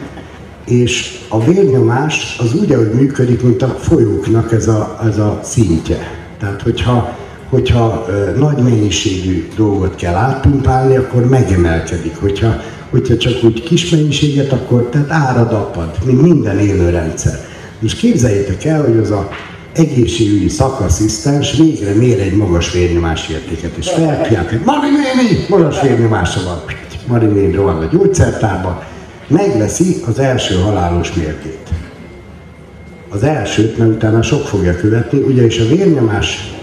[0.66, 5.98] és a vérnyomás az úgy, ahogy működik, mint a folyóknak ez a, ez a szintje.
[6.38, 7.16] Tehát, hogyha,
[7.48, 8.06] hogyha
[8.36, 12.16] nagy mennyiségű dolgot kell átpumpálni, akkor megemelkedik.
[12.16, 12.56] Hogyha,
[12.90, 17.44] hogyha csak úgy kis mennyiséget, akkor tehát árad apad, mint minden élő rendszer.
[17.78, 19.28] Most képzeljétek el, hogy az a
[19.72, 26.40] egészségügyi szakasszisztens végre mér egy magas vérnyomás értéket, és felkiált, hogy Mari néni, magas vérnyomása
[26.44, 26.62] van.
[27.06, 28.84] Mari néni rohan a gyógyszertárba,
[29.28, 31.68] megveszi az első halálos mérgét.
[33.08, 36.55] Az elsőt, mert utána sok fogja követni, ugyanis a vérnyomás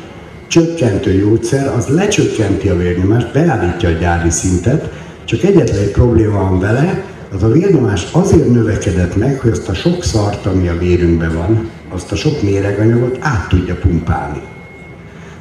[0.54, 4.90] csökkentő gyógyszer, az lecsökkenti a vérnyomást, beállítja a gyári szintet,
[5.26, 7.04] csak egyetlen egy probléma van vele,
[7.36, 11.70] az a vérnyomás azért növekedett meg, hogy azt a sok szart, ami a vérünkben van,
[11.90, 14.42] azt a sok méreganyagot át tudja pumpálni.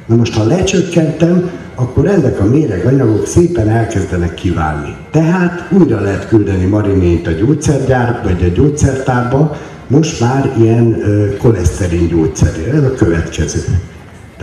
[0.05, 4.95] Na most, ha lecsökkentem, akkor ezek a méreganyagok szépen elkezdenek kiválni.
[5.11, 10.97] Tehát újra lehet küldeni marinént a gyógyszergyár vagy a gyógyszertárba, most már ilyen
[11.37, 12.71] koleszterin gyógyszerére.
[12.71, 13.61] Ez a következő.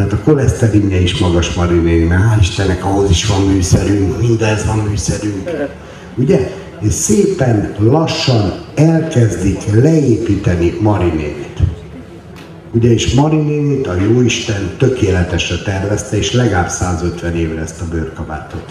[0.01, 4.79] Tehát a koleszterinje is magas marinén, mert hál' Istennek ahhoz is van műszerünk, mindez van
[4.79, 5.51] műszerünk.
[6.15, 6.51] Ugye?
[6.81, 11.59] És szépen lassan elkezdik leépíteni marinénit.
[12.73, 18.71] Ugye és Marinénit a Jóisten tökéletesre tervezte, és legalább 150 évre ezt a bőrkabátot.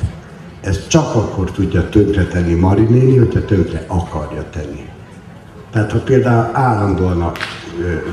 [0.61, 4.85] Ez csak akkor tudja tönkretenni Marinéni, hogyha tönkre akarja tenni.
[5.71, 7.31] Tehát ha például állandóan a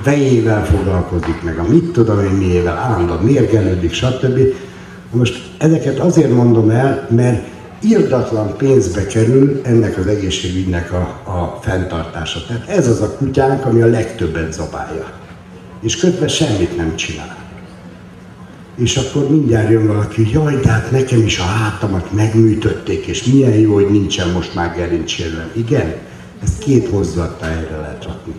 [0.05, 4.39] vejével foglalkozik, meg a mit tudom én miével, állandóan mérgelődik, stb.
[5.11, 7.47] Most ezeket azért mondom el, mert
[7.81, 12.41] irdatlan pénzbe kerül ennek az egészségügynek a, a fenntartása.
[12.47, 15.25] Tehát ez az a kutyánk, ami a legtöbbet zabálja
[15.81, 17.37] és közben semmit nem csinál.
[18.77, 23.53] És akkor mindjárt jön valaki, jaj, de hát nekem is a hátamat megműtötték, és milyen
[23.53, 25.51] jó, hogy nincsen most már gerincsérlem.
[25.53, 25.95] Igen,
[26.43, 28.33] ezt két mozdulattal erre lehet rakni.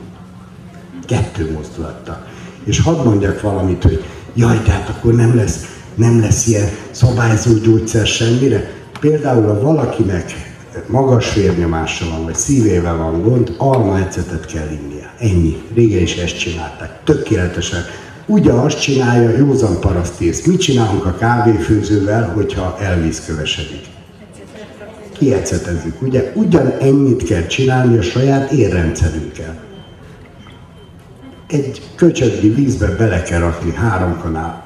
[1.07, 2.25] Kettő mozdulattal.
[2.63, 5.65] És hadd mondjak valamit, hogy jaj, de hát akkor nem lesz,
[5.95, 8.71] nem lesz ilyen szabályzó gyógyszer semmire.
[8.99, 10.55] Például, ha valakinek
[10.87, 15.11] magas vérnyomása van, vagy szívével van gond, alma ecetet kell innia.
[15.19, 15.57] Ennyi.
[15.73, 17.03] Régen is ezt csinálták.
[17.03, 17.79] Tökéletesen.
[18.25, 20.45] Ugyanazt csinálja józan parasztész.
[20.45, 23.85] Mit csinálunk a kávéfőzővel, hogyha elvízkövesedik?
[25.17, 26.01] Kiecetezzük.
[26.01, 29.66] Ugye ugyan ennyit kell csinálni a saját érrendszerünkkel.
[31.47, 34.65] Egy köcsögdi vízbe bele kell rakni három kanál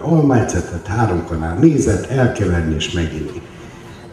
[0.00, 3.42] almaecetet, három kanál mézet, elkeverni és meginni.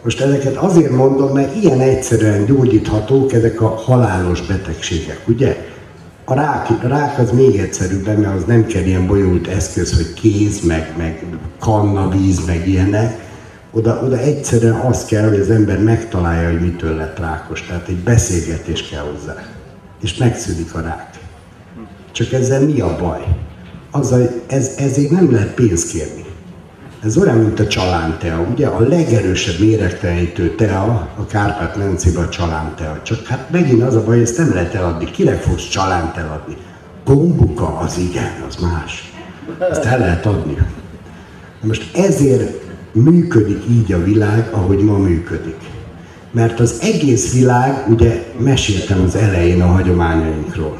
[0.02, 5.56] Most ezeket azért mondom, mert ilyen egyszerűen gyógyíthatók ezek a halálos betegségek, ugye?
[6.24, 10.14] A rák, a rák az még egyszerűbb, mert az nem kell ilyen bonyolult eszköz, hogy
[10.14, 11.24] kéz, meg, meg
[11.58, 13.18] kanna, víz, meg ilyenek.
[13.70, 17.62] Oda, oda egyszerűen az kell, hogy az ember megtalálja, hogy mitől lett rákos.
[17.62, 19.34] Tehát egy beszélgetés kell hozzá.
[20.02, 21.13] És megszűnik a rák.
[22.14, 23.24] Csak ezzel mi a baj?
[23.90, 26.24] Azzal, ez, ezért nem lehet pénzt kérni.
[27.04, 28.66] Ez olyan, mint a csalántea, ugye?
[28.66, 33.00] A legerősebb méregtelenítő tea a Kárpát-medencében a csalántea.
[33.02, 35.10] Csak hát megint az a baj, ezt nem lehet eladni.
[35.10, 36.56] Kinek fogsz csalánt eladni?
[37.04, 39.12] Gombuka, az igen, az más.
[39.70, 40.56] Ezt el lehet adni.
[41.60, 45.58] Most ezért működik így a világ, ahogy ma működik.
[46.30, 50.78] Mert az egész világ, ugye meséltem az elején a hagyományainkról,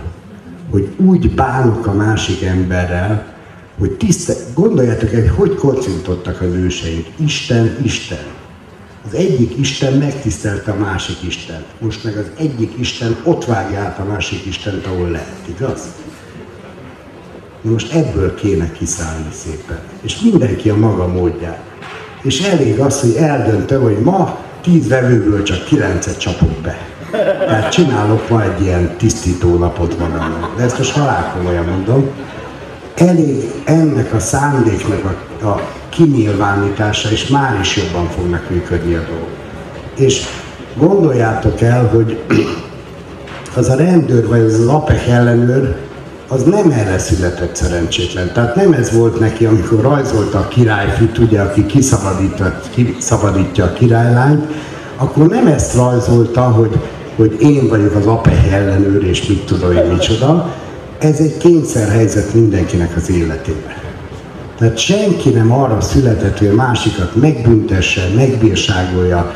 [0.70, 3.35] hogy úgy bánok a másik emberrel,
[3.79, 7.07] hogy tiszte, gondoljátok el, hogy kocintottak az őseink.
[7.16, 8.33] Isten, Isten.
[9.07, 11.64] Az egyik Isten megtisztelte a másik Isten.
[11.79, 15.81] Most meg az egyik Isten ott vágja át a másik Istent, ahol lehet, igaz?
[17.61, 19.79] Most ebből kéne kiszállni szépen.
[20.00, 21.57] És mindenki a maga módján.
[22.22, 26.79] És elég az, hogy eldöntöm, hogy ma tíz vevőből csak kilencet csapok be.
[27.46, 30.57] Tehát csinálok ma egy ilyen tisztító napot magamnak.
[30.57, 32.11] De ezt most halálkomolyan mondom
[32.94, 39.29] elég ennek a szándéknak a, a kinyilvánítása, és már is jobban fognak működni a dolgok.
[39.94, 40.27] És
[40.77, 42.18] gondoljátok el, hogy
[43.57, 45.77] az a rendőr, vagy az, az APEC ellenőr,
[46.29, 48.33] az nem erre született szerencsétlen.
[48.33, 51.66] Tehát nem ez volt neki, amikor rajzolta a királyfit, ugye, aki
[52.70, 54.53] kiszabadítja a királylányt,
[54.96, 56.79] akkor nem ezt rajzolta, hogy,
[57.16, 60.55] hogy én vagyok az APEC ellenőr, és mit tudom én micsoda,
[60.98, 63.72] ez egy kényszerhelyzet mindenkinek az életében.
[64.59, 69.35] Tehát senki nem arra született, hogy a másikat megbüntesse, megbírságolja,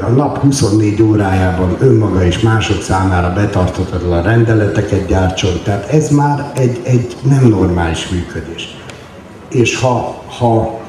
[0.00, 5.60] a nap 24 órájában önmaga és mások számára betartatatlan rendeleteket gyártson.
[5.64, 8.76] Tehát ez már egy, egy nem normális működés.
[9.48, 10.80] És ha, ha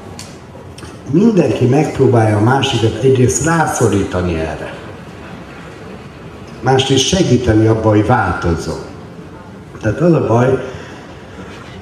[1.11, 4.73] mindenki megpróbálja a másikat egyrészt rászorítani erre,
[6.63, 8.79] másrészt segíteni abban, hogy változzon.
[9.81, 10.63] Tehát az a baj,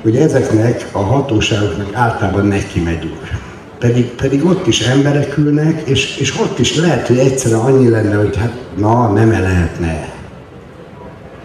[0.01, 3.39] hogy ezeknek a hatóságoknak általában neki megyünk.
[3.79, 8.15] Pedig, pedig ott is emberek ülnek, és, és ott is lehet, hogy egyszerűen annyi lenne,
[8.15, 10.13] hogy hát na, nem -e lehetne.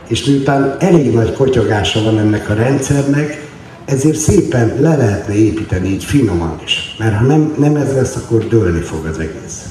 [0.09, 3.46] És miután elég nagy kotyogása van ennek a rendszernek,
[3.85, 6.94] ezért szépen le lehetne építeni így finoman is.
[6.99, 9.65] Mert ha nem, nem ez lesz, akkor dőlni fog az egész.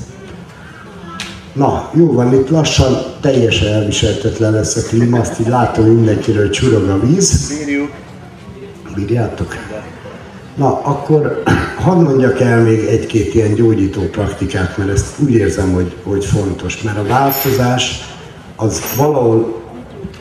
[1.55, 6.89] Na, jó van, itt lassan teljesen elviseltetlen lesz a klíma, azt így látom mindenkiről, csurog
[6.89, 7.47] a víz.
[7.57, 7.91] Bírjuk.
[8.95, 9.55] Bírjátok?
[10.55, 11.43] Na, akkor
[11.77, 16.81] hadd mondjak el még egy-két ilyen gyógyító praktikát, mert ezt úgy érzem, hogy, hogy fontos.
[16.81, 17.99] Mert a változás
[18.55, 19.61] az valahol,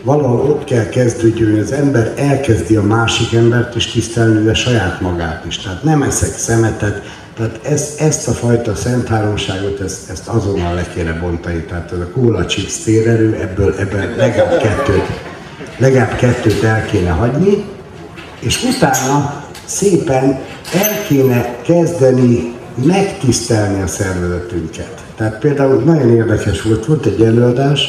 [0.03, 5.01] valahol ott kell kezdődjön, hogy az ember elkezdi a másik embert is tisztelni, de saját
[5.01, 5.59] magát is.
[5.59, 7.03] Tehát nem eszek szemetet,
[7.37, 11.64] tehát ezt, ezt a fajta szent háromságot, ezt, ezt azonnal le kéne bontani.
[11.64, 15.07] Tehát ez a kóla chips térerő, ebből, ebből legalább kettőt,
[15.79, 17.64] legalább kettőt el kéne hagyni,
[18.40, 20.25] és utána szépen
[20.73, 25.05] el kéne kezdeni megtisztelni a szervezetünket.
[25.16, 27.81] Tehát például nagyon érdekes volt, volt egy előadás,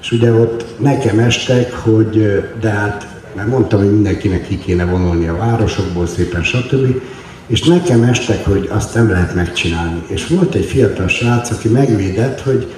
[0.00, 5.28] és ugye ott nekem estek, hogy de hát, mert mondtam, hogy mindenkinek ki kéne vonulni
[5.28, 7.00] a városokból szépen, stb.
[7.46, 10.02] És nekem estek, hogy azt nem lehet megcsinálni.
[10.06, 12.72] És volt egy fiatal srác, aki megvédett, hogy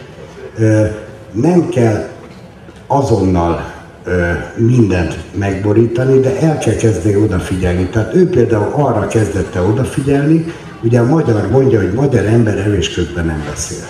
[0.58, 0.86] ö,
[1.32, 2.08] nem kell
[2.86, 3.74] azonnal
[4.56, 7.84] mindent megborítani, de el kell kezdeni odafigyelni.
[7.84, 10.44] Tehát ő például arra kezdette odafigyelni,
[10.82, 13.84] ugye a magyar mondja, hogy magyar ember evés közben nem beszél.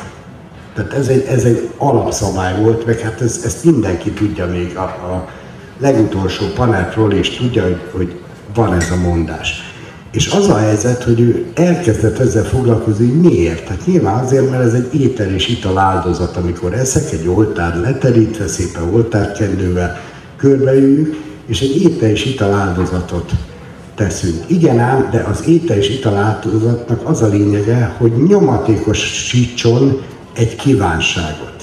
[0.75, 4.81] Tehát ez egy, ez egy alapszabály volt, meg hát ez, ezt mindenki tudja még a,
[4.81, 5.29] a
[5.79, 8.21] legutolsó panelról is tudja, hogy, hogy
[8.55, 9.66] van ez a mondás.
[10.17, 13.69] És az a helyzet, hogy ő elkezdett ezzel foglalkozni, hogy miért?
[13.69, 18.47] Hát nyilván azért, mert ez egy étel és ital áldozat, amikor eszek egy oltár leterítve,
[18.47, 20.01] szépen oltárkendővel
[20.37, 23.31] körbeüljük, és egy étel és ital áldozatot
[23.95, 24.45] teszünk.
[24.47, 30.03] Igen ám, de az étel és ital áldozatnak az a lényege, hogy nyomatékosítson
[30.33, 31.63] egy kívánságot.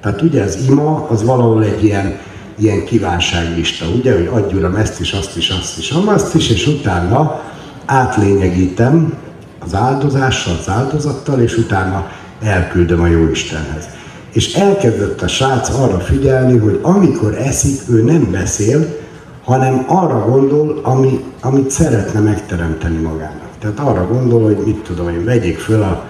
[0.00, 2.18] Tehát ugye az ima, az valahol egy ilyen,
[2.58, 6.66] ilyen kívánságlista, ugye, hogy adj uram ezt is, azt is, azt is, azt is, és
[6.66, 7.46] utána
[7.88, 9.14] átlényegítem
[9.58, 12.10] az áldozással, az áldozattal, és utána
[12.42, 13.88] elküldöm a Jóistenhez.
[14.32, 18.96] És elkezdett a srác arra figyelni, hogy amikor eszik, ő nem beszél,
[19.44, 23.48] hanem arra gondol, ami, amit szeretne megteremteni magának.
[23.58, 26.04] Tehát arra gondol, hogy mit tudom én, vegyék föl a,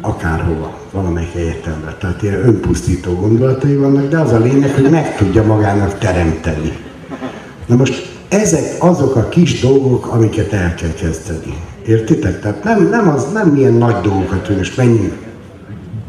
[0.00, 1.96] akárhova, valamelyik egyetemre.
[1.98, 6.76] Tehát ilyen önpusztító gondolatai vannak, de az a lényeg, hogy meg tudja magának teremteni.
[7.66, 11.56] Na most ezek azok a kis dolgok, amiket el kell kezdeni.
[11.86, 12.40] Értitek?
[12.40, 15.14] Tehát nem, nem, az, nem ilyen nagy dolgokat, hogy most menjünk,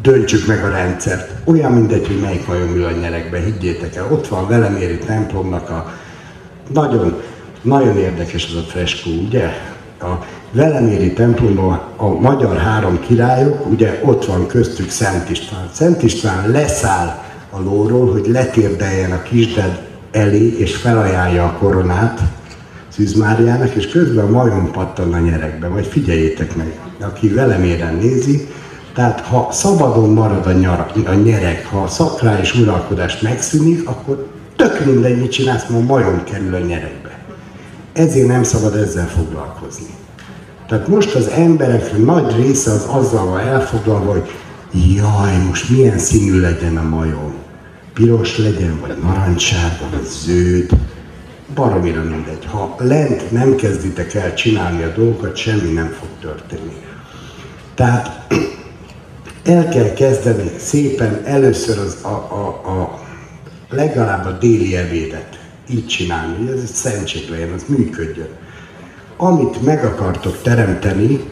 [0.01, 1.31] döntsük meg a rendszert.
[1.43, 4.07] Olyan mindegy, hogy melyik vajon ül a nyerekbe, higgyétek el.
[4.11, 5.93] Ott van Veleméri templomnak a
[6.73, 7.21] nagyon,
[7.61, 9.49] nagyon érdekes az a freskó, ugye?
[9.99, 15.69] A Veleméri templomban a magyar három királyok, ugye ott van köztük Szent István.
[15.73, 19.79] Szent István leszáll a lóról, hogy letérdeljen a kisded
[20.15, 22.21] elé, és felajánlja a koronát
[22.87, 27.95] Szűz Máriának, és közben a majom pattan a nyerekbe, vagy figyeljétek meg, aki velem éren
[27.95, 28.47] nézi,
[28.93, 34.85] tehát ha szabadon marad a, nyara, a nyerek, ha a szakrális uralkodás megszűnik, akkor tök
[34.85, 37.19] mindegy, mit csinálsz, mert a majom kerül a nyerekbe.
[37.93, 39.93] Ezért nem szabad ezzel foglalkozni.
[40.67, 44.29] Tehát most az emberek nagy része az azzal van elfoglalva, hogy
[44.95, 47.44] jaj, most milyen színű legyen a majom
[47.95, 50.69] piros legyen, vagy narancssárga, vagy zöld,
[51.53, 52.45] baromira mindegy.
[52.45, 56.75] Ha lent nem kezditek el csinálni a dolgokat, semmi nem fog történni.
[57.73, 58.33] Tehát
[59.43, 62.99] el kell kezdeni szépen először az a, a, a
[63.69, 68.29] legalább a déli ebédet így csinálni, hogy ez egy szentség legyen, az működjön.
[69.17, 71.23] Amit meg akartok teremteni,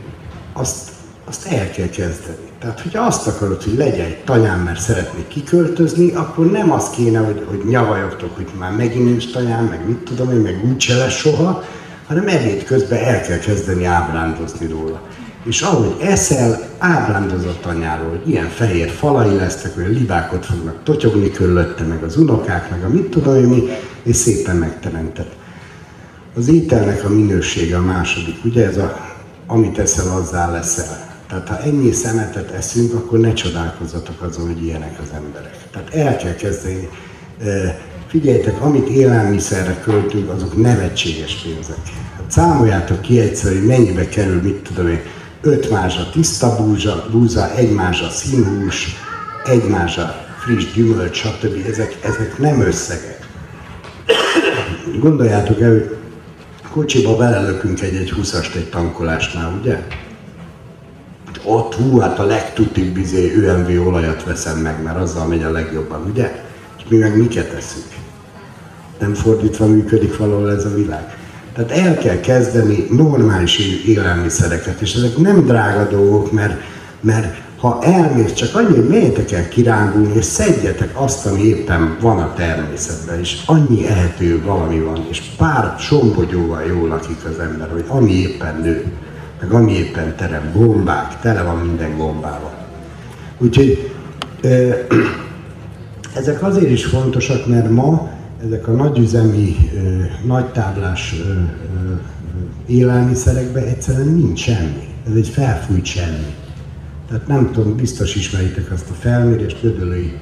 [0.54, 0.90] azt,
[1.26, 2.52] azt el kell kezdeni.
[2.64, 7.20] Tehát, hogyha azt akarod, hogy legyen egy tanyám, mert szeretnék kiköltözni, akkor nem az kéne,
[7.20, 11.14] hogy, hogy nyavajogtok, hogy már megint nincs tanyám, meg mit tudom én, meg úgyse lesz
[11.14, 11.64] soha,
[12.08, 15.02] hanem ebéd közben el kell kezdeni ábrándozni róla.
[15.44, 21.84] És ahogy eszel, ábrándozott anyáról, hogy ilyen fehér falai lesznek, a libákot fognak totyogni körülötte,
[21.84, 23.70] meg az unokák, meg a mit tudom én
[24.04, 25.32] és szépen megteremtett.
[26.36, 28.98] Az ételnek a minősége a második, ugye ez a,
[29.48, 31.13] amit eszel, azzá leszel.
[31.34, 35.58] Tehát ha ennyi szemetet eszünk, akkor ne csodálkozzatok azon, hogy ilyenek az emberek.
[35.72, 36.90] Tehát el kell kezdeni.
[38.08, 41.78] Figyeljetek, amit élelmiszerre költünk, azok nevetséges pénzek.
[42.16, 45.00] Hát számoljátok ki egyszer, hogy mennyibe kerül, mit tudom én,
[45.42, 48.96] öt mázsa tiszta búza, búza egy mázsa színhús,
[49.46, 51.68] egy mázsa friss gyümölcs, stb.
[51.68, 53.28] Ezek, ezek nem összegek.
[55.00, 55.98] Gondoljátok el, hogy
[56.72, 60.03] kocsiba belelökünk egy-egy 20-ast egy tankolásnál, ugye?
[61.46, 66.06] Ott hú, hát a legtutibb izé ÖMV olajat veszem meg, mert azzal megy a legjobban,
[66.10, 66.44] ugye?
[66.78, 67.86] És mi meg miket teszünk?
[69.00, 71.18] Nem fordítva működik valahol ez a világ.
[71.54, 76.62] Tehát el kell kezdeni normális élelmiszereket, és ezek nem drága dolgok, mert,
[77.00, 78.76] mert ha elmész, csak annyi,
[79.16, 84.80] hogy el kirándulni, és szedjetek azt, ami éppen van a természetben, és annyi ehető valami
[84.80, 88.92] van, és pár sombogyóval jól lakik az ember, hogy ami éppen nő,
[89.44, 92.54] meg ami éppen terem, gombák, tele van minden gombával.
[93.38, 93.92] Úgyhogy
[96.20, 98.10] ezek azért is fontosak, mert ma
[98.46, 99.56] ezek a nagyüzemi,
[100.26, 101.16] nagytáblás
[102.66, 104.88] élelmiszerekben egyszerűen nincs semmi.
[105.10, 106.36] Ez egy felfújt semmi.
[107.08, 110.18] Tehát nem tudom, biztos ismeritek azt a felmérést, Gödölői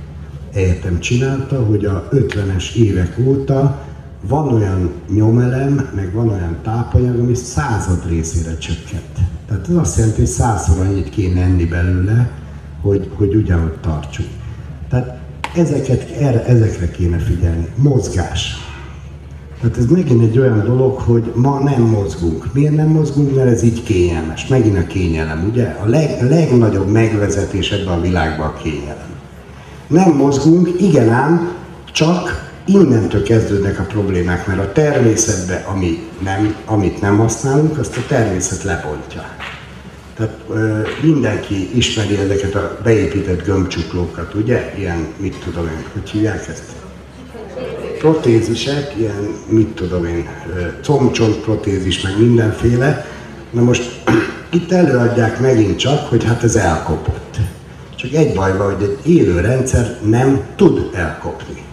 [0.53, 3.85] Egyetem csinálta, hogy a 50-es évek óta
[4.27, 9.19] van olyan nyomelem, meg van olyan tápanyag, ami század részére csökkent.
[9.47, 12.29] Tehát ez azt jelenti, hogy százszor annyit kéne enni belőle,
[12.81, 14.25] hogy, hogy ugyanúgy tartsuk.
[14.89, 15.19] Tehát
[15.55, 17.67] ezeket, erre, ezekre kéne figyelni.
[17.75, 18.55] Mozgás.
[19.61, 22.53] Tehát ez megint egy olyan dolog, hogy ma nem mozgunk.
[22.53, 23.35] Miért nem mozgunk?
[23.35, 24.47] Mert ez így kényelmes.
[24.47, 25.77] Megint a kényelem, ugye?
[25.83, 29.09] A leg, legnagyobb megvezetés ebben a világban a kényelem.
[29.87, 31.51] Nem mozgunk, igen ám,
[31.91, 38.01] csak innentől kezdődnek a problémák, mert a természetbe, ami nem, amit nem használunk, azt a
[38.07, 39.35] természet lepontja.
[40.15, 44.73] Tehát ö, mindenki ismeri ezeket a beépített gömbcsuklókat, ugye?
[44.77, 46.63] Ilyen, mit tudom én, hogy hívják ezt?
[47.99, 50.29] Protézisek, ilyen, mit tudom én,
[50.81, 53.05] combcsont protézis, meg mindenféle.
[53.49, 54.03] Na most
[54.57, 57.37] itt előadják megint csak, hogy hát ez elkopott.
[57.95, 61.63] Csak egy baj van, hogy egy élő rendszer nem tud elkopni.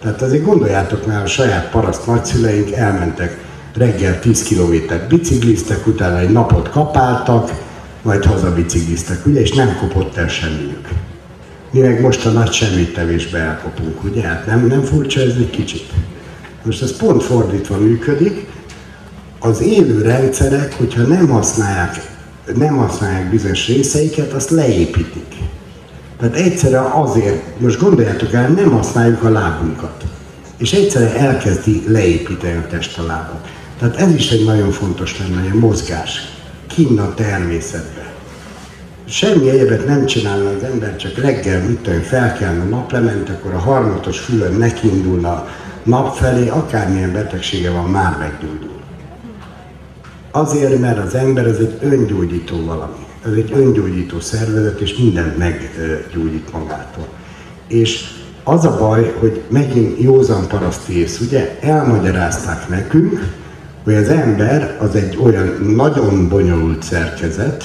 [0.00, 3.38] Tehát azért gondoljátok már, a saját paraszt nagyszüleink elmentek
[3.74, 7.66] reggel 10 kilométert bicikliztek, utána egy napot kapáltak,
[8.02, 10.88] majd hazabicikliztek, ugye, és nem kopott el semmiük.
[11.70, 14.22] Mi meg most a nagy semmittevésbe elkopunk, ugye?
[14.22, 15.92] Hát nem, nem furcsa ez egy kicsit?
[16.62, 18.46] Most ez pont fordítva működik.
[19.38, 22.10] Az élő rendszerek, hogyha nem használják,
[22.54, 25.34] nem használják bizonyos részeiket, azt leépítik.
[26.18, 30.04] Tehát egyszerűen azért, most gondoljátok el, nem használjuk a lábunkat.
[30.56, 33.48] És egyszerűen elkezdi leépíteni a test a lábat.
[33.78, 38.12] Tehát ez is egy nagyon fontos lenne, a mozgás kinn a természetbe.
[39.04, 44.18] Semmi egyebet nem csinálna az ember, csak reggel, mit tudom, felkelne naplement, akkor a harmatos
[44.18, 45.48] fülön nekindulna
[45.82, 48.80] nap felé, akármilyen betegsége van, már meggyógyul.
[50.30, 53.06] Azért, mert az ember ez egy öngyógyító valami.
[53.26, 57.06] Ez egy öngyógyító szervezet, és mindent meggyógyít magától.
[57.66, 58.04] És
[58.44, 63.36] az a baj, hogy megint józan paraszti ész, ugye, elmagyarázták nekünk,
[63.84, 67.64] hogy az ember az egy olyan nagyon bonyolult szerkezet,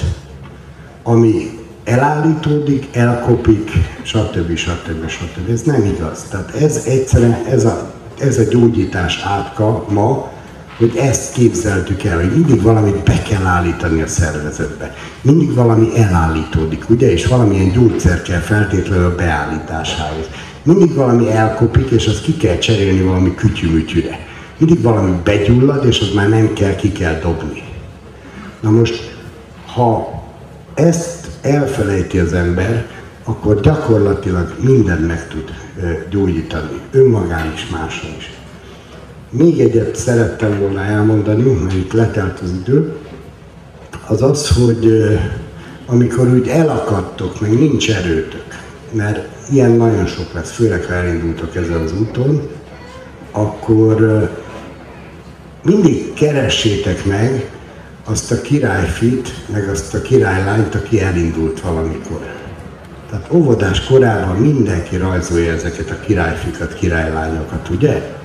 [1.02, 3.70] ami elállítódik, elkopik,
[4.02, 4.56] stb.
[4.56, 5.08] stb.
[5.08, 5.50] stb.
[5.50, 6.22] Ez nem igaz.
[6.30, 10.32] Tehát ez egyszerűen, ez a, ez a gyógyítás átka ma,
[10.78, 14.94] hogy ezt képzeltük el, hogy mindig valamit be kell állítani a szervezetbe.
[15.20, 20.26] Mindig valami elállítódik, ugye, és valamilyen gyógyszer kell feltétlenül a beállításához.
[20.62, 26.12] Mindig valami elkopik, és azt ki kell cserélni valami kütyümütyűre mindig valami begyullad, és az
[26.14, 27.62] már nem kell, ki kell dobni.
[28.60, 29.16] Na most,
[29.66, 30.22] ha
[30.74, 32.86] ezt elfelejti az ember,
[33.24, 35.54] akkor gyakorlatilag mindent meg tud
[36.10, 38.32] gyógyítani, önmagán is, máson is.
[39.36, 42.96] Még egyet szerettem volna elmondani, mert itt letelt az idő,
[44.06, 45.04] az az, hogy
[45.86, 48.44] amikor úgy elakadtok, meg nincs erőtök,
[48.90, 52.48] mert ilyen nagyon sok lesz, főleg ha elindultok ezen az úton,
[53.30, 54.28] akkor
[55.62, 57.50] mindig keressétek meg
[58.04, 62.26] azt a királyfit, meg azt a királylányt, aki elindult valamikor.
[63.10, 68.22] Tehát óvodás korában mindenki rajzolja ezeket a királyfikat, királylányokat, ugye?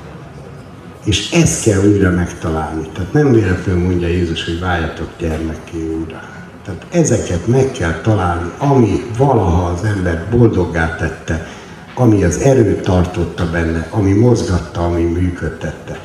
[1.04, 2.88] És ezt kell újra megtalálni.
[2.94, 6.22] Tehát nem véletlenül mondja Jézus, hogy váljatok gyermekké újra.
[6.66, 11.48] Tehát ezeket meg kell találni, ami valaha az ember boldoggá tette,
[11.96, 16.00] ami az erőt tartotta benne, ami mozgatta, ami működtette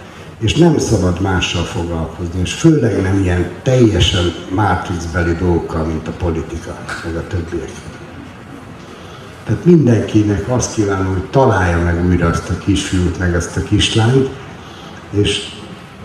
[0.45, 6.79] és nem szabad mással foglalkozni, és főleg nem ilyen teljesen mátrixbeli dolgokkal, mint a politika,
[7.05, 7.71] meg a többiek.
[9.45, 14.31] Tehát mindenkinek azt kívánom, hogy találja meg újra azt a kisfiút, meg azt a kislányt,
[15.15, 15.49] és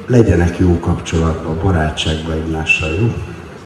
[0.07, 3.13] legyenek jó kapcsolatban, barátságban egymással, jó?